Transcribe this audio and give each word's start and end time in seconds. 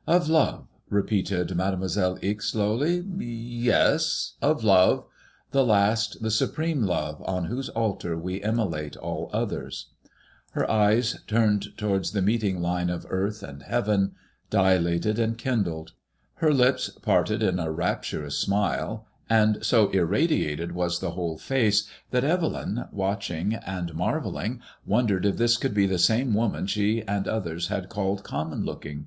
""Of 0.14 0.28
love," 0.28 0.66
repeated 0.90 1.56
Made 1.56 1.78
moiselle 1.78 2.18
Ixe, 2.20 2.50
slowly; 2.50 3.04
''yes, 3.04 4.32
of 4.42 4.64
love: 4.64 5.04
the 5.52 5.64
last, 5.64 6.20
the 6.24 6.30
supreme 6.32 6.82
love 6.82 7.22
on 7.24 7.44
whose 7.44 7.68
altar 7.68 8.18
we 8.18 8.42
immolate 8.42 8.96
all 8.96 9.30
others," 9.32 9.90
Her 10.54 10.68
eyes 10.68 11.20
turned 11.28 11.66
towards 11.76 12.10
the 12.10 12.20
meeting 12.20 12.60
line 12.60 12.90
of 12.90 13.06
earth 13.10 13.44
and 13.44 13.62
heaven, 13.62 14.16
dilated 14.50 15.20
and 15.20 15.38
kindled; 15.38 15.92
her 16.38 16.52
lips 16.52 16.88
parted 16.88 17.40
in 17.40 17.60
a 17.60 17.70
rapturous 17.70 18.36
smile, 18.36 19.06
and 19.30 19.64
so 19.64 19.88
irradiated 19.90 20.72
was 20.72 20.98
the 20.98 21.12
whole 21.12 21.38
face 21.38 21.88
that 22.10 22.24
Evelyn, 22.24 22.86
watching 22.90 23.54
and 23.54 23.94
mar 23.94 24.20
velling, 24.20 24.58
wondered 24.84 25.24
if 25.24 25.36
this 25.36 25.56
could 25.56 25.74
be 25.74 25.86
the 25.86 25.96
same 25.96 26.34
woman 26.34 26.66
she 26.66 27.02
and 27.04 27.28
others 27.28 27.68
had 27.68 27.88
called 27.88 28.24
common 28.24 28.64
look 28.64 28.84
ing. 28.84 29.06